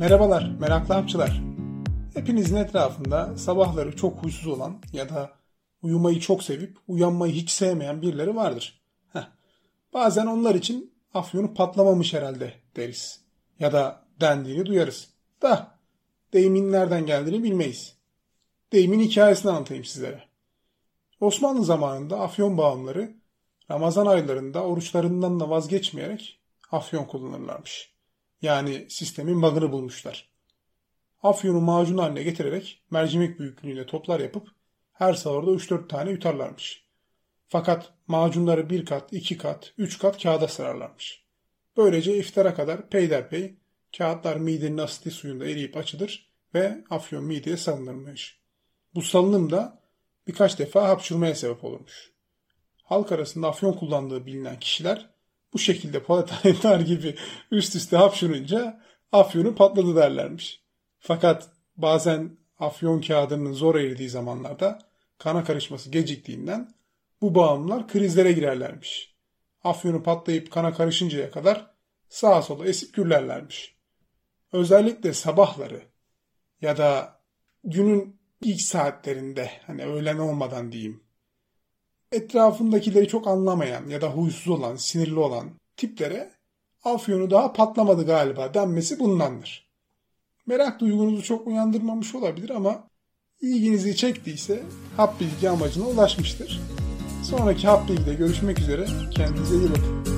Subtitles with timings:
[0.00, 1.42] Merhabalar meraklı hapçılar.
[2.14, 5.32] Hepinizin etrafında sabahları çok huysuz olan ya da
[5.82, 8.80] uyumayı çok sevip uyanmayı hiç sevmeyen birileri vardır.
[9.12, 9.28] Heh.
[9.94, 13.20] Bazen onlar için afyonu patlamamış herhalde deriz.
[13.58, 15.08] Ya da dendiğini duyarız.
[15.42, 15.78] Da
[16.32, 17.96] deyimin nereden geldiğini bilmeyiz.
[18.72, 20.24] Deyimin hikayesini anlatayım sizlere.
[21.20, 23.14] Osmanlı zamanında afyon bağımları
[23.70, 26.40] Ramazan aylarında oruçlarından da vazgeçmeyerek
[26.72, 27.99] afyon kullanırlarmış.
[28.42, 30.30] Yani sistemin bug'ını bulmuşlar.
[31.22, 34.48] Afyonu macun haline getirerek mercimek büyüklüğünde toplar yapıp
[34.92, 36.84] her sahurda 3-4 tane yutarlarmış.
[37.48, 41.24] Fakat macunları bir kat, iki kat, üç kat kağıda sararlarmış.
[41.76, 43.56] Böylece iftara kadar peyderpey
[43.98, 48.40] kağıtlar midenin asitli suyunda eriyip açılır ve afyon mideye salınırmış.
[48.94, 49.82] Bu salınım da
[50.26, 52.12] birkaç defa hapşırmaya sebep olurmuş.
[52.84, 55.10] Halk arasında afyon kullandığı bilinen kişiler
[55.54, 56.42] bu şekilde Polat
[56.86, 57.14] gibi
[57.50, 58.80] üst üste hapşırınca
[59.12, 60.62] afyonu patladı derlermiş.
[60.98, 64.78] Fakat bazen afyon kağıdının zor eridiği zamanlarda
[65.18, 66.74] kana karışması geciktiğinden
[67.20, 69.14] bu bağımlılar krizlere girerlermiş.
[69.64, 71.70] Afyonu patlayıp kana karışıncaya kadar
[72.08, 73.76] sağa sola esip gürlerlermiş.
[74.52, 75.82] Özellikle sabahları
[76.60, 77.20] ya da
[77.64, 81.04] günün ilk saatlerinde hani öğlen olmadan diyeyim
[82.12, 86.30] etrafındakileri çok anlamayan ya da huysuz olan, sinirli olan tiplere
[86.84, 89.70] afyonu daha patlamadı galiba denmesi bundandır.
[90.46, 92.88] Merak duygunuzu çok uyandırmamış olabilir ama
[93.40, 94.62] ilginizi çektiyse
[94.96, 96.60] hap bilgi amacına ulaşmıştır.
[97.24, 98.86] Sonraki hap bilgide görüşmek üzere.
[99.14, 100.09] Kendinize iyi bakın.